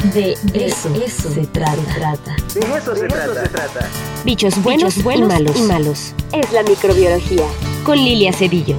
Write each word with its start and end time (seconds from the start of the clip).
De 0.00 0.32
eso, 0.54 0.88
se, 1.28 1.46
trata. 1.46 2.34
De 2.54 2.60
eso, 2.60 2.96
se, 2.96 3.06
trata. 3.06 3.86
Bichos 4.24 4.62
buenos, 4.62 4.96
y, 4.96 5.02
malos. 5.02 5.56
y 5.56 5.62
malos. 5.64 6.14
Es 6.32 6.50
la 6.54 6.62
microbiología. 6.62 7.44
Con 7.84 7.98
Lilia 7.98 8.32
Cedillo. 8.32 8.76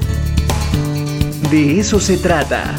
De 1.52 1.80
eso 1.80 2.00
se 2.00 2.18
trata. 2.18 2.76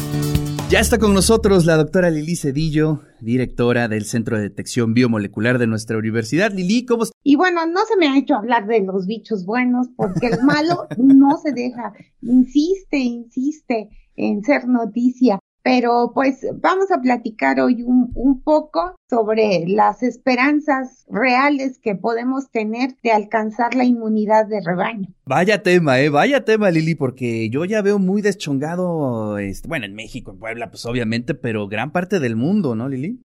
Ya 0.69 0.81
está 0.81 0.97
con 0.97 1.13
nosotros 1.13 1.65
la 1.65 1.77
doctora 1.77 2.09
Lili 2.09 2.35
Cedillo, 2.35 3.03
directora 3.21 3.87
del 3.87 4.03
Centro 4.03 4.35
de 4.35 4.43
Detección 4.43 4.93
Biomolecular 4.93 5.57
de 5.57 5.67
nuestra 5.67 5.97
universidad. 5.97 6.51
Lili, 6.51 6.85
¿cómo 6.85 7.03
estás? 7.03 7.17
Y 7.23 7.37
bueno, 7.37 7.65
no 7.65 7.85
se 7.85 7.95
me 7.95 8.09
ha 8.09 8.17
hecho 8.17 8.35
hablar 8.35 8.67
de 8.67 8.81
los 8.81 9.07
bichos 9.07 9.45
buenos 9.45 9.87
porque 9.95 10.27
el 10.27 10.43
malo 10.43 10.87
no 10.97 11.37
se 11.37 11.53
deja, 11.53 11.93
insiste, 12.21 12.97
insiste 12.97 13.89
en 14.17 14.43
ser 14.43 14.67
noticia. 14.67 15.39
Pero 15.63 16.11
pues 16.13 16.45
vamos 16.55 16.91
a 16.91 16.99
platicar 16.99 17.61
hoy 17.61 17.83
un, 17.83 18.11
un, 18.15 18.43
poco 18.43 18.95
sobre 19.09 19.63
las 19.65 20.03
esperanzas 20.03 21.05
reales 21.09 21.79
que 21.79 21.95
podemos 21.95 22.51
tener 22.51 22.97
de 23.01 23.13
alcanzar 23.13 23.73
la 23.73 23.85
inmunidad 23.85 24.45
de 24.45 24.59
rebaño. 24.59 25.07
Vaya 25.25 25.63
tema, 25.63 26.01
eh, 26.01 26.09
vaya 26.09 26.43
tema, 26.43 26.69
Lili, 26.69 26.95
porque 26.95 27.49
yo 27.49 27.63
ya 27.63 27.81
veo 27.81 27.97
muy 27.97 28.21
deschongado, 28.21 29.37
este, 29.37 29.69
bueno, 29.69 29.85
en 29.85 29.95
México, 29.95 30.31
en 30.31 30.39
Puebla, 30.39 30.69
pues 30.69 30.85
obviamente, 30.85 31.33
pero 31.33 31.69
gran 31.69 31.93
parte 31.93 32.19
del 32.19 32.35
mundo, 32.35 32.75
¿no, 32.75 32.89
Lili? 32.89 33.21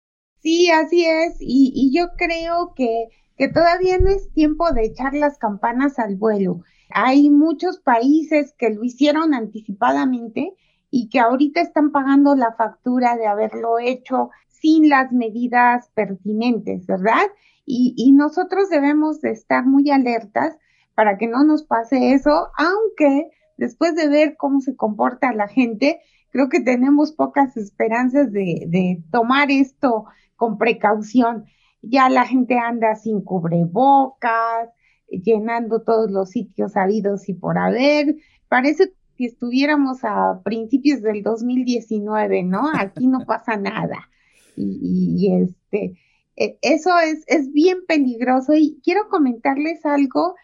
Sí, 0.42 0.70
así 0.70 1.04
es, 1.04 1.36
y, 1.38 1.72
y 1.72 1.96
yo 1.96 2.08
creo 2.18 2.74
que, 2.74 3.10
que 3.38 3.46
todavía 3.46 3.98
no 3.98 4.10
es 4.10 4.32
tiempo 4.32 4.72
de 4.72 4.86
echar 4.86 5.14
las 5.14 5.38
campanas 5.38 6.00
al 6.00 6.16
vuelo. 6.16 6.62
Hay 6.90 7.30
muchos 7.30 7.78
países 7.78 8.54
que 8.58 8.70
lo 8.70 8.82
hicieron 8.82 9.34
anticipadamente 9.34 10.52
y 10.96 11.08
que 11.08 11.18
ahorita 11.18 11.60
están 11.60 11.90
pagando 11.90 12.36
la 12.36 12.52
factura 12.52 13.16
de 13.16 13.26
haberlo 13.26 13.80
hecho 13.80 14.30
sin 14.46 14.88
las 14.88 15.10
medidas 15.10 15.90
pertinentes, 15.92 16.86
¿verdad? 16.86 17.26
Y, 17.66 18.12
nosotros 18.12 18.70
debemos 18.70 19.20
de 19.20 19.32
estar 19.32 19.66
muy 19.66 19.90
alertas 19.90 20.56
para 20.94 21.18
que 21.18 21.26
no 21.26 21.42
nos 21.42 21.64
pase 21.64 22.12
eso, 22.12 22.46
aunque 22.56 23.28
después 23.56 23.96
de 23.96 24.08
ver 24.08 24.36
cómo 24.36 24.60
se 24.60 24.76
comporta 24.76 25.32
la 25.32 25.48
gente, 25.48 25.98
creo 26.30 26.48
que 26.48 26.60
tenemos 26.60 27.10
pocas 27.10 27.56
esperanzas 27.56 28.30
de, 28.30 28.62
de 28.68 29.02
tomar 29.10 29.50
esto 29.50 30.04
con 30.36 30.58
precaución. 30.58 31.46
Ya 31.82 32.08
la 32.08 32.24
gente 32.24 32.56
anda 32.56 32.94
sin 32.94 33.20
cubrebocas, 33.20 34.68
llenando 35.08 35.82
todos 35.82 36.08
los 36.12 36.30
sitios 36.30 36.76
habidos 36.76 37.28
y 37.28 37.34
por 37.34 37.58
haber. 37.58 38.14
Parece 38.48 38.92
si 39.16 39.26
estuviéramos 39.26 40.04
a 40.04 40.40
principios 40.44 41.02
del 41.02 41.22
2019, 41.22 42.42
¿no? 42.42 42.70
Aquí 42.74 43.06
no 43.06 43.20
pasa 43.26 43.56
nada. 43.56 44.10
Y, 44.56 45.32
este, 45.32 45.96
e, 46.36 46.58
eso 46.62 46.90
es, 46.98 47.24
es 47.26 47.52
bien 47.52 47.78
peligroso 47.86 48.54
y 48.54 48.80
quiero 48.82 49.08
comentarles 49.08 49.84
algo 49.86 50.34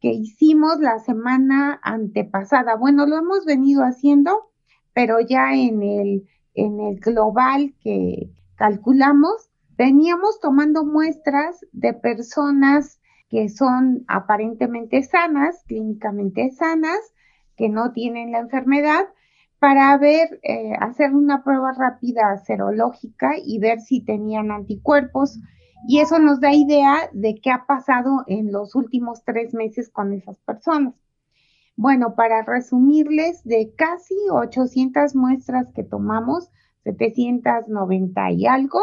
que 0.00 0.12
hicimos 0.12 0.78
la 0.80 0.98
semana 0.98 1.80
antepasada. 1.82 2.76
Bueno, 2.76 3.06
lo 3.06 3.16
hemos 3.18 3.44
venido 3.44 3.82
haciendo, 3.82 4.50
pero 4.92 5.20
ya 5.20 5.54
en 5.54 5.82
el, 5.82 6.28
en 6.54 6.80
el 6.80 7.00
global 7.00 7.74
que 7.80 8.30
calculamos, 8.56 9.50
veníamos 9.76 10.40
tomando 10.40 10.84
muestras 10.84 11.64
de 11.72 11.94
personas 11.94 13.00
que 13.28 13.48
son 13.48 14.04
aparentemente 14.08 15.02
sanas, 15.02 15.62
clínicamente 15.66 16.50
sanas, 16.50 16.98
que 17.58 17.68
no 17.68 17.92
tienen 17.92 18.32
la 18.32 18.38
enfermedad 18.38 19.08
para 19.58 19.98
ver, 19.98 20.40
eh, 20.44 20.72
hacer 20.80 21.14
una 21.14 21.42
prueba 21.42 21.72
rápida 21.72 22.38
serológica 22.38 23.32
y 23.44 23.58
ver 23.58 23.80
si 23.80 24.00
tenían 24.00 24.52
anticuerpos. 24.52 25.40
Y 25.86 25.98
eso 25.98 26.18
nos 26.18 26.40
da 26.40 26.54
idea 26.54 27.10
de 27.12 27.38
qué 27.42 27.50
ha 27.50 27.66
pasado 27.66 28.24
en 28.28 28.52
los 28.52 28.74
últimos 28.74 29.24
tres 29.24 29.52
meses 29.54 29.90
con 29.90 30.12
esas 30.12 30.38
personas. 30.38 30.94
Bueno, 31.76 32.14
para 32.14 32.42
resumirles, 32.42 33.42
de 33.44 33.74
casi 33.76 34.14
800 34.30 35.14
muestras 35.14 35.66
que 35.74 35.84
tomamos, 35.84 36.50
790 36.84 38.30
y 38.32 38.46
algo, 38.46 38.80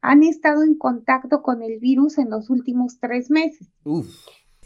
han 0.00 0.22
estado 0.22 0.62
en 0.62 0.76
contacto 0.76 1.42
con 1.42 1.62
el 1.62 1.78
virus 1.78 2.18
en 2.18 2.30
los 2.30 2.50
últimos 2.50 2.98
tres 3.00 3.30
meses. 3.30 3.68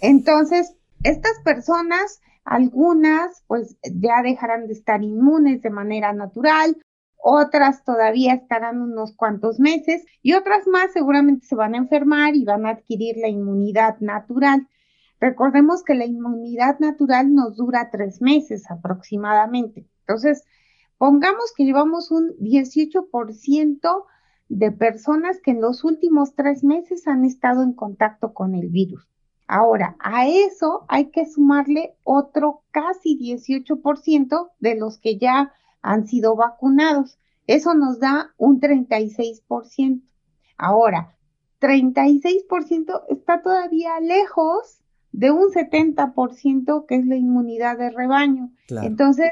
Entonces, 0.01 0.75
estas 1.03 1.39
personas, 1.45 2.21
algunas, 2.45 3.43
pues 3.47 3.77
ya 3.83 4.23
dejarán 4.23 4.67
de 4.67 4.75
estar 4.75 5.03
inmunes 5.03 5.63
de 5.63 5.71
manera 5.71 6.13
natural, 6.13 6.77
otras 7.23 7.85
todavía 7.85 8.35
estarán 8.35 8.81
unos 8.81 9.15
cuantos 9.15 9.61
meses 9.61 10.05
y 10.23 10.33
otras 10.33 10.67
más 10.67 10.93
seguramente 10.93 11.47
se 11.47 11.55
van 11.55 11.75
a 11.75 11.79
enfermar 11.79 12.35
y 12.35 12.45
van 12.45 12.65
a 12.67 12.71
adquirir 12.71 13.17
la 13.19 13.29
inmunidad 13.29 13.99
natural. 14.01 14.69
Recordemos 15.21 15.83
que 15.83 15.95
la 15.95 16.07
inmunidad 16.07 16.79
natural 16.81 17.35
nos 17.35 17.57
dura 17.57 17.91
tres 17.91 18.23
meses 18.23 18.71
aproximadamente. 18.71 19.87
Entonces, 20.01 20.45
pongamos 20.97 21.53
que 21.55 21.65
llevamos 21.65 22.11
un 22.11 22.31
18% 22.39 24.05
de 24.51 24.73
personas 24.73 25.41
que 25.41 25.53
en 25.53 25.61
los 25.61 25.85
últimos 25.85 26.35
tres 26.35 26.65
meses 26.65 27.07
han 27.07 27.25
estado 27.25 27.63
en 27.63 27.73
contacto 27.73 28.35
con 28.35 28.57
el 28.57 28.69
virus. 28.69 29.09
Ahora, 29.47 29.97
a 30.01 30.27
eso 30.27 30.85
hay 30.89 31.11
que 31.11 31.25
sumarle 31.25 31.95
otro 32.03 32.63
casi 32.73 33.17
18% 33.17 34.51
de 34.59 34.75
los 34.75 34.99
que 34.99 35.19
ya 35.19 35.53
han 35.83 36.07
sido 36.09 36.35
vacunados. 36.35 37.19
Eso 37.47 37.75
nos 37.75 38.01
da 38.01 38.35
un 38.39 38.61
36%. 38.61 40.03
Ahora, 40.59 41.17
36% 41.61 43.05
está 43.09 43.43
todavía 43.43 44.01
lejos 44.01 44.83
de 45.13 45.31
un 45.31 45.51
70% 45.51 46.87
que 46.87 46.97
es 46.97 47.07
la 47.07 47.17
inmunidad 47.17 47.79
de 47.79 47.91
rebaño. 47.91 48.51
Entonces, 48.69 49.31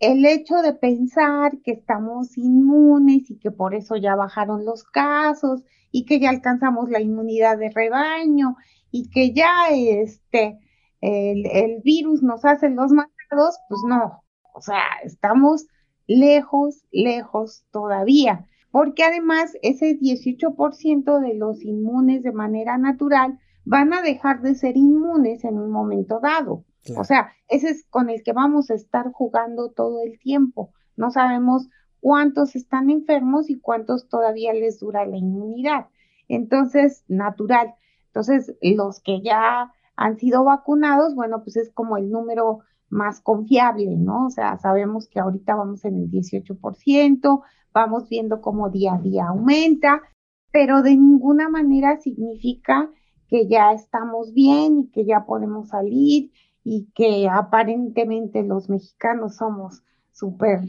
el 0.00 0.24
hecho 0.24 0.56
de 0.62 0.72
pensar 0.72 1.60
que 1.62 1.72
estamos 1.72 2.36
inmunes 2.38 3.30
y 3.30 3.38
que 3.38 3.50
por 3.50 3.74
eso 3.74 3.96
ya 3.96 4.16
bajaron 4.16 4.64
los 4.64 4.82
casos 4.84 5.62
y 5.92 6.06
que 6.06 6.18
ya 6.18 6.30
alcanzamos 6.30 6.88
la 6.88 7.00
inmunidad 7.00 7.58
de 7.58 7.70
rebaño 7.70 8.56
y 8.90 9.10
que 9.10 9.32
ya 9.32 9.68
este 9.70 10.58
el, 11.00 11.80
virus 11.82 12.22
nos 12.22 12.44
hace 12.44 12.68
los 12.68 12.92
matados, 12.92 13.58
pues 13.68 13.80
no, 13.86 14.22
o 14.54 14.60
sea, 14.60 14.82
estamos 15.04 15.66
lejos, 16.06 16.82
lejos 16.90 17.64
todavía, 17.70 18.46
porque 18.70 19.04
además 19.04 19.52
ese 19.62 19.98
18% 19.98 21.20
de 21.20 21.34
los 21.34 21.62
inmunes 21.62 22.22
de 22.22 22.32
manera 22.32 22.78
natural 22.78 23.38
van 23.64 23.92
a 23.92 24.02
dejar 24.02 24.42
de 24.42 24.54
ser 24.54 24.76
inmunes 24.76 25.44
en 25.44 25.58
un 25.58 25.70
momento 25.70 26.20
dado. 26.20 26.64
O 26.96 27.04
sea, 27.04 27.32
ese 27.48 27.70
es 27.70 27.84
con 27.90 28.10
el 28.10 28.22
que 28.22 28.32
vamos 28.32 28.70
a 28.70 28.74
estar 28.74 29.12
jugando 29.12 29.70
todo 29.70 30.02
el 30.02 30.18
tiempo. 30.18 30.72
No 30.96 31.10
sabemos 31.10 31.68
cuántos 32.00 32.56
están 32.56 32.90
enfermos 32.90 33.50
y 33.50 33.60
cuántos 33.60 34.08
todavía 34.08 34.52
les 34.54 34.80
dura 34.80 35.06
la 35.06 35.16
inmunidad. 35.16 35.86
Entonces, 36.28 37.04
natural. 37.08 37.74
Entonces, 38.06 38.56
los 38.62 39.00
que 39.00 39.20
ya 39.20 39.72
han 39.96 40.16
sido 40.16 40.44
vacunados, 40.44 41.14
bueno, 41.14 41.42
pues 41.42 41.56
es 41.56 41.70
como 41.70 41.96
el 41.96 42.10
número 42.10 42.60
más 42.88 43.20
confiable, 43.20 43.96
¿no? 43.96 44.26
O 44.26 44.30
sea, 44.30 44.58
sabemos 44.58 45.08
que 45.08 45.20
ahorita 45.20 45.54
vamos 45.54 45.84
en 45.84 45.96
el 45.96 46.10
18%, 46.10 47.42
vamos 47.72 48.08
viendo 48.08 48.40
cómo 48.40 48.70
día 48.70 48.94
a 48.94 48.98
día 48.98 49.28
aumenta, 49.28 50.02
pero 50.50 50.82
de 50.82 50.96
ninguna 50.96 51.48
manera 51.48 51.98
significa 51.98 52.90
que 53.28 53.46
ya 53.46 53.72
estamos 53.72 54.32
bien 54.32 54.80
y 54.80 54.90
que 54.90 55.04
ya 55.04 55.24
podemos 55.24 55.68
salir 55.68 56.32
y 56.64 56.90
que 56.94 57.28
aparentemente 57.28 58.42
los 58.42 58.68
mexicanos 58.68 59.36
somos 59.36 59.82
súper 60.12 60.60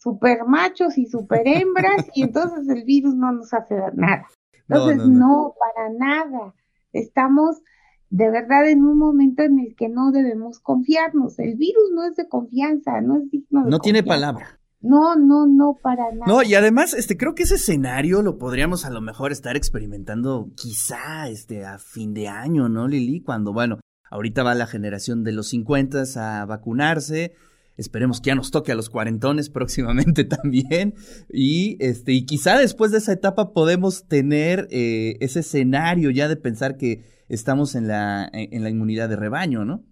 super 0.00 0.44
machos 0.46 0.96
y 0.96 1.06
súper 1.06 1.46
hembras 1.46 2.06
y 2.14 2.22
entonces 2.22 2.68
el 2.68 2.84
virus 2.84 3.14
no 3.14 3.32
nos 3.32 3.52
hace 3.52 3.74
nada. 3.94 4.26
Entonces, 4.68 5.04
no, 5.04 5.54
para 5.58 5.90
nada. 5.90 6.54
Estamos 6.92 7.60
de 8.08 8.30
verdad 8.30 8.68
en 8.68 8.84
un 8.84 8.98
momento 8.98 9.42
en 9.42 9.58
el 9.58 9.74
que 9.74 9.88
no 9.88 10.12
debemos 10.12 10.60
confiarnos. 10.60 11.40
El 11.40 11.56
virus 11.56 11.90
no 11.92 12.04
es 12.04 12.14
de 12.14 12.28
confianza, 12.28 13.00
no 13.00 13.16
es 13.16 13.28
digno 13.30 13.64
de 13.64 13.70
No 13.70 13.80
tiene 13.80 14.04
palabra. 14.04 14.60
No, 14.80 15.16
no, 15.16 15.46
no, 15.46 15.76
para 15.82 16.12
nada. 16.12 16.24
No, 16.26 16.42
y 16.42 16.54
además, 16.54 16.94
este, 16.94 17.16
creo 17.16 17.34
que 17.34 17.42
ese 17.42 17.56
escenario 17.56 18.22
lo 18.22 18.38
podríamos 18.38 18.86
a 18.86 18.90
lo 18.90 19.00
mejor 19.00 19.32
estar 19.32 19.56
experimentando 19.56 20.50
quizá, 20.54 21.28
este, 21.28 21.66
a 21.66 21.78
fin 21.78 22.14
de 22.14 22.28
año, 22.28 22.68
¿no, 22.68 22.86
Lili? 22.88 23.22
Cuando, 23.22 23.52
bueno, 23.52 23.80
Ahorita 24.10 24.42
va 24.42 24.54
la 24.54 24.66
generación 24.66 25.24
de 25.24 25.32
los 25.32 25.48
50 25.48 26.02
a 26.16 26.44
vacunarse. 26.44 27.32
Esperemos 27.76 28.20
que 28.20 28.28
ya 28.28 28.34
nos 28.34 28.50
toque 28.50 28.72
a 28.72 28.74
los 28.74 28.90
cuarentones 28.90 29.48
próximamente 29.50 30.24
también. 30.24 30.94
Y, 31.30 31.76
este, 31.80 32.12
y 32.12 32.26
quizá 32.26 32.58
después 32.58 32.90
de 32.90 32.98
esa 32.98 33.12
etapa 33.12 33.52
podemos 33.52 34.06
tener 34.06 34.68
eh, 34.70 35.16
ese 35.20 35.40
escenario 35.40 36.10
ya 36.10 36.28
de 36.28 36.36
pensar 36.36 36.76
que 36.76 37.04
estamos 37.28 37.74
en 37.74 37.88
la, 37.88 38.28
en 38.32 38.62
la 38.62 38.70
inmunidad 38.70 39.08
de 39.08 39.16
rebaño, 39.16 39.64
¿no? 39.64 39.84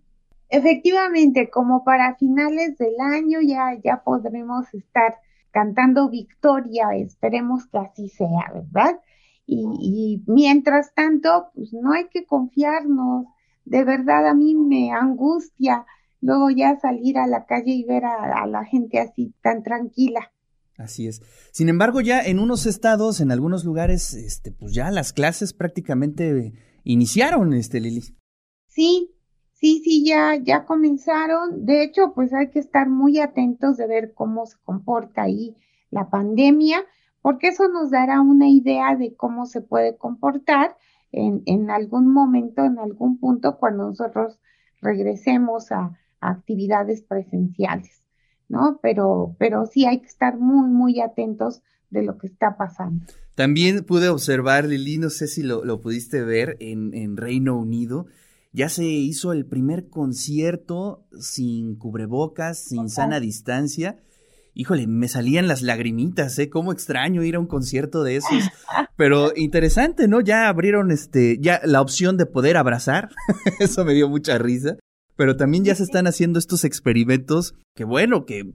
Efectivamente, 0.51 1.51
como 1.51 1.85
para 1.85 2.17
finales 2.17 2.79
del 2.79 2.99
año 3.01 3.41
ya, 3.43 3.79
ya 3.85 4.03
podremos 4.03 4.73
estar 4.73 5.17
cantando 5.51 6.09
victoria, 6.09 6.89
esperemos 6.95 7.67
que 7.67 7.79
así 7.79 8.09
sea, 8.09 8.51
¿verdad? 8.55 9.01
Y, 9.51 10.23
mientras 10.27 10.93
tanto, 10.95 11.51
pues 11.55 11.73
no 11.73 11.93
hay 11.93 12.09
que 12.09 12.27
confiarnos, 12.27 13.27
de 13.69 13.85
verdad 13.85 14.27
a 14.27 14.35
mí 14.35 14.55
me 14.55 14.91
angustia 14.93 15.87
luego 16.21 16.51
ya 16.51 16.79
salir 16.81 17.19
a 17.19 17.27
la 17.27 17.47
calle 17.47 17.73
y 17.73 17.85
ver 17.85 18.05
a, 18.05 18.43
a 18.43 18.47
la 18.47 18.65
gente 18.65 18.99
así 18.99 19.35
tan 19.43 19.63
tranquila. 19.63 20.33
Así 20.77 21.09
es. 21.09 21.23
Sin 21.51 21.69
embargo, 21.69 22.01
ya 22.01 22.21
en 22.21 22.39
unos 22.39 22.65
estados, 22.65 23.21
en 23.21 23.33
algunos 23.33 23.65
lugares, 23.65 24.15
este, 24.15 24.53
pues 24.53 24.73
ya 24.73 24.91
las 24.93 25.13
clases 25.13 25.53
prácticamente 25.53 26.53
iniciaron, 26.85 27.53
este, 27.53 27.81
Lili. 27.81 28.03
Sí, 28.69 29.13
sí, 29.55 29.83
sí, 29.85 30.05
ya, 30.07 30.37
ya 30.37 30.65
comenzaron. 30.65 31.67
De 31.67 31.83
hecho, 31.83 32.13
pues 32.15 32.33
hay 32.33 32.51
que 32.51 32.61
estar 32.61 32.89
muy 32.89 33.19
atentos 33.19 33.77
de 33.77 33.89
ver 33.89 34.13
cómo 34.15 34.47
se 34.47 34.57
comporta 34.63 35.23
ahí 35.23 35.57
la 35.91 36.11
pandemia, 36.11 36.85
porque 37.23 37.49
eso 37.49 37.69
nos 37.69 37.91
dará 37.91 38.21
una 38.21 38.49
idea 38.49 38.95
de 38.95 39.17
cómo 39.17 39.47
se 39.47 39.61
puede 39.61 39.97
comportar 39.97 40.77
en, 41.13 41.43
en 41.47 41.71
algún 41.71 42.13
momento, 42.13 42.65
en 42.65 42.79
algún 42.79 43.19
punto, 43.19 43.59
cuando 43.59 43.89
nosotros 43.89 44.39
regresemos 44.81 45.73
a 45.73 45.99
actividades 46.21 47.03
presenciales. 47.03 48.03
¿no? 48.49 48.81
Pero, 48.83 49.37
pero 49.39 49.67
sí 49.67 49.87
hay 49.87 50.01
que 50.01 50.07
estar 50.07 50.39
muy, 50.39 50.69
muy 50.69 51.01
atentos 51.01 51.63
de 51.91 52.03
lo 52.03 52.19
que 52.19 52.27
está 52.27 52.57
pasando. 52.57 53.05
También 53.35 53.85
pude 53.85 54.09
observar, 54.09 54.65
Lili, 54.65 54.99
no 54.99 55.11
sé 55.11 55.27
si 55.27 55.43
lo, 55.43 55.65
lo 55.65 55.81
pudiste 55.81 56.23
ver 56.23 56.57
en, 56.61 56.93
en, 56.95 57.17
Reino 57.17 57.57
Unido, 57.57 58.07
ya 58.53 58.69
se 58.69 58.85
hizo 58.85 59.33
el 59.33 59.47
primer 59.47 59.89
concierto 59.89 61.07
sin 61.19 61.77
cubrebocas, 61.77 62.65
sin 62.65 62.89
sana 62.89 63.21
distancia. 63.21 64.01
Híjole, 64.61 64.89
me 64.89 65.07
salían 65.07 65.47
las 65.47 65.63
lagrimitas, 65.63 66.39
¿eh? 66.39 66.51
Cómo 66.51 66.73
extraño 66.73 67.23
ir 67.23 67.37
a 67.37 67.39
un 67.39 67.47
concierto 67.47 68.03
de 68.03 68.17
esos. 68.17 68.51
Pero 68.97 69.33
interesante, 69.37 70.09
¿no? 70.09 70.21
Ya 70.21 70.49
abrieron 70.49 70.91
este, 70.91 71.39
ya 71.41 71.61
la 71.65 71.81
opción 71.81 72.17
de 72.17 72.27
poder 72.27 72.57
abrazar. 72.57 73.09
Eso 73.61 73.85
me 73.85 73.95
dio 73.95 74.09
mucha 74.09 74.37
risa 74.37 74.77
pero 75.19 75.37
también 75.37 75.65
ya 75.65 75.75
se 75.75 75.83
están 75.83 76.07
haciendo 76.07 76.39
estos 76.39 76.65
experimentos 76.65 77.57
que 77.75 77.83
bueno, 77.83 78.25
que 78.25 78.55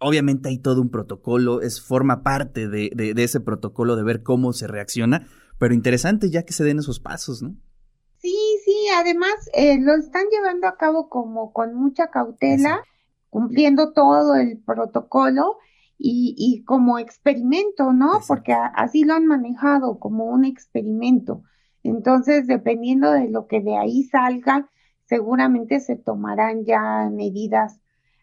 obviamente 0.00 0.48
hay 0.48 0.58
todo 0.58 0.82
un 0.82 0.90
protocolo, 0.90 1.62
es 1.62 1.80
forma 1.80 2.24
parte 2.24 2.66
de, 2.66 2.90
de, 2.92 3.22
ese 3.22 3.38
protocolo 3.38 3.94
de 3.94 4.02
ver 4.02 4.24
cómo 4.24 4.52
se 4.52 4.66
reacciona, 4.66 5.28
pero 5.60 5.72
interesante 5.72 6.28
ya 6.28 6.42
que 6.42 6.52
se 6.52 6.64
den 6.64 6.80
esos 6.80 6.98
pasos, 6.98 7.42
¿no? 7.42 7.54
Sí, 8.18 8.36
sí, 8.64 8.88
además 8.92 9.30
eh, 9.54 9.78
lo 9.80 9.94
están 9.94 10.24
llevando 10.32 10.66
a 10.66 10.76
cabo 10.76 11.08
como 11.08 11.52
con 11.52 11.76
mucha 11.76 12.08
cautela, 12.08 12.82
cumpliendo 13.30 13.92
todo 13.92 14.34
el 14.34 14.58
protocolo 14.58 15.56
y, 15.96 16.34
y 16.36 16.64
como 16.64 16.98
experimento, 16.98 17.92
¿no? 17.92 18.20
Porque 18.26 18.52
así 18.52 19.04
lo 19.04 19.14
han 19.14 19.26
manejado 19.26 19.98
como 19.98 20.24
un 20.26 20.44
experimento. 20.44 21.42
Entonces, 21.82 22.46
dependiendo 22.46 23.10
de 23.12 23.28
lo 23.28 23.46
que 23.46 23.60
de 23.60 23.76
ahí 23.76 24.04
salga, 24.04 24.68
seguramente 25.10 25.80
se 25.80 25.96
tomarán 25.96 26.64
ya 26.64 27.08
medidas 27.10 27.80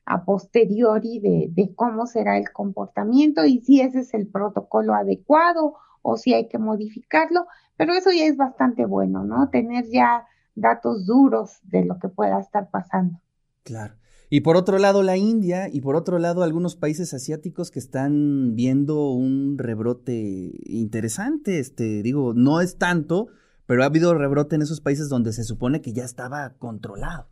a 0.08 0.24
posteriori 0.24 1.20
de, 1.20 1.74
cómo 1.76 2.08
será 2.08 2.38
el 2.38 2.52
comportamiento 2.52 3.46
y 3.46 3.60
si 3.60 3.82
ese 3.82 4.00
es 4.00 4.14
el 4.14 4.28
protocolo 4.28 4.94
adecuado 4.94 5.76
o 6.02 6.16
si 6.16 6.34
hay 6.34 6.48
que 6.48 6.58
modificarlo, 6.58 7.46
pero 7.76 7.94
eso 7.94 8.12
ya 8.12 8.24
es 8.24 8.38
bastante 8.38 8.86
bueno, 8.86 9.26
¿no? 9.26 9.50
Tener 9.50 9.86
ya 9.90 10.26
datos 10.56 11.06
duros 11.06 11.60
de 11.64 11.84
lo 11.84 12.00
que 12.00 12.08
pueda 12.08 12.40
estar 12.40 12.70
pasando. 12.70 13.20
Claro. 13.64 13.96
Y 14.30 14.42
por 14.42 14.58
otro 14.58 14.78
lado, 14.78 15.04
la 15.04 15.16
India 15.16 15.70
y 15.72 15.80
por 15.80 15.96
otro 15.96 16.20
lado, 16.20 16.44
algunos 16.44 16.76
países 16.76 17.14
asiáticos 17.14 17.72
que 17.72 17.80
están 17.80 18.56
viendo 18.56 19.12
un 19.12 19.58
rebrote 19.58 20.52
interesante. 20.66 21.60
Este, 21.60 22.04
digo, 22.04 22.34
no 22.34 22.60
es 22.60 22.78
tanto, 22.78 23.28
pero 23.66 23.84
ha 23.84 23.86
habido 23.86 24.14
rebrote 24.14 24.56
en 24.56 24.64
esos 24.64 24.82
países 24.82 25.08
donde 25.08 25.32
se 25.32 25.44
supone 25.44 25.82
que 25.82 25.94
ya 25.94 26.04
estaba 26.04 26.56
controlado. 26.58 27.28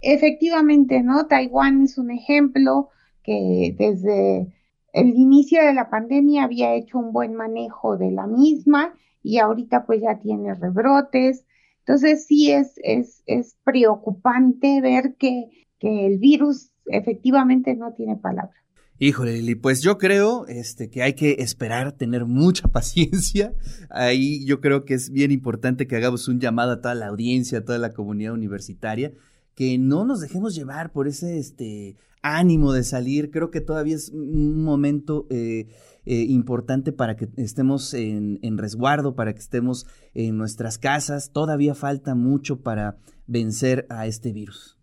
Efectivamente, 0.00 1.02
¿no? 1.02 1.26
Taiwán 1.26 1.82
es 1.82 1.96
un 1.96 2.10
ejemplo 2.10 2.90
que 3.22 3.74
desde 3.78 4.54
el 4.92 5.08
inicio 5.08 5.64
de 5.64 5.74
la 5.74 5.88
pandemia 5.88 6.44
había 6.44 6.74
hecho 6.74 6.98
un 6.98 7.12
buen 7.12 7.34
manejo 7.34 7.96
de 7.96 8.10
la 8.10 8.26
misma 8.26 8.94
y 9.22 9.38
ahorita 9.38 9.86
pues 9.86 10.02
ya 10.02 10.18
tiene 10.20 10.54
rebrotes. 10.54 11.46
Entonces 11.80 12.26
sí 12.26 12.52
es, 12.52 12.74
es, 12.82 13.22
es 13.26 13.56
preocupante 13.64 14.80
ver 14.82 15.16
que, 15.16 15.67
que 15.78 16.06
el 16.06 16.18
virus 16.18 16.70
efectivamente 16.86 17.74
no 17.74 17.92
tiene 17.92 18.16
palabra. 18.16 18.54
Híjole, 19.00 19.34
Lili, 19.34 19.54
pues 19.54 19.80
yo 19.80 19.96
creo 19.96 20.44
este, 20.48 20.90
que 20.90 21.04
hay 21.04 21.12
que 21.12 21.36
esperar, 21.38 21.92
tener 21.92 22.24
mucha 22.24 22.66
paciencia. 22.72 23.54
Ahí 23.90 24.44
yo 24.44 24.60
creo 24.60 24.84
que 24.84 24.94
es 24.94 25.10
bien 25.10 25.30
importante 25.30 25.86
que 25.86 25.96
hagamos 25.96 26.26
un 26.26 26.40
llamado 26.40 26.72
a 26.72 26.80
toda 26.80 26.96
la 26.96 27.06
audiencia, 27.06 27.58
a 27.58 27.64
toda 27.64 27.78
la 27.78 27.92
comunidad 27.92 28.32
universitaria, 28.32 29.12
que 29.54 29.78
no 29.78 30.04
nos 30.04 30.20
dejemos 30.20 30.56
llevar 30.56 30.90
por 30.90 31.06
ese 31.06 31.38
este, 31.38 31.96
ánimo 32.22 32.72
de 32.72 32.82
salir. 32.82 33.30
Creo 33.30 33.52
que 33.52 33.60
todavía 33.60 33.94
es 33.94 34.08
un 34.08 34.64
momento 34.64 35.28
eh, 35.30 35.68
eh, 36.04 36.22
importante 36.28 36.92
para 36.92 37.14
que 37.14 37.28
estemos 37.36 37.94
en, 37.94 38.40
en 38.42 38.58
resguardo, 38.58 39.14
para 39.14 39.32
que 39.32 39.40
estemos 39.40 39.86
en 40.14 40.36
nuestras 40.36 40.76
casas. 40.76 41.30
Todavía 41.30 41.76
falta 41.76 42.16
mucho 42.16 42.62
para 42.62 42.96
vencer 43.28 43.86
a 43.90 44.08
este 44.08 44.32
virus. 44.32 44.77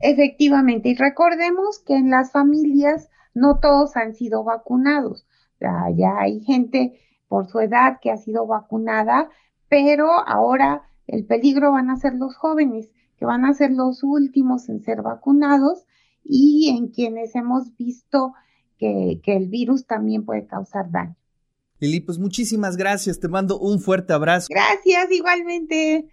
Efectivamente, 0.00 0.90
y 0.90 0.94
recordemos 0.94 1.80
que 1.80 1.96
en 1.96 2.10
las 2.10 2.32
familias 2.32 3.08
no 3.34 3.58
todos 3.58 3.96
han 3.96 4.14
sido 4.14 4.44
vacunados. 4.44 5.26
Ya, 5.60 6.18
hay 6.18 6.40
gente 6.40 7.00
por 7.28 7.48
su 7.48 7.60
edad 7.60 7.98
que 8.00 8.10
ha 8.10 8.16
sido 8.16 8.46
vacunada, 8.46 9.28
pero 9.68 10.10
ahora 10.26 10.82
el 11.06 11.24
peligro 11.24 11.72
van 11.72 11.90
a 11.90 11.96
ser 11.96 12.14
los 12.14 12.36
jóvenes, 12.36 12.90
que 13.16 13.24
van 13.24 13.44
a 13.44 13.54
ser 13.54 13.72
los 13.72 14.02
últimos 14.04 14.68
en 14.68 14.82
ser 14.82 15.02
vacunados 15.02 15.84
y 16.22 16.68
en 16.76 16.88
quienes 16.88 17.34
hemos 17.34 17.76
visto 17.76 18.34
que, 18.78 19.20
que 19.24 19.36
el 19.36 19.48
virus 19.48 19.86
también 19.86 20.24
puede 20.24 20.46
causar 20.46 20.90
daño. 20.90 21.16
Lili, 21.80 22.00
pues 22.00 22.18
muchísimas 22.18 22.76
gracias, 22.76 23.20
te 23.20 23.28
mando 23.28 23.58
un 23.58 23.80
fuerte 23.80 24.12
abrazo. 24.12 24.48
Gracias, 24.50 25.10
igualmente. 25.10 26.08